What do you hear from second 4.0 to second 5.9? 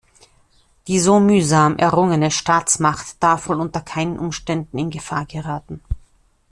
Umständen in Gefahr geraten.